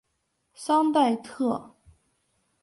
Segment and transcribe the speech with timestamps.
[0.55, 1.75] 桑代特。